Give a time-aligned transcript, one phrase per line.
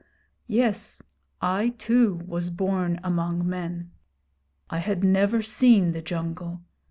[0.47, 1.03] Yes,
[1.43, 3.91] I too was born among men.
[4.67, 6.63] I had never seen the jungle.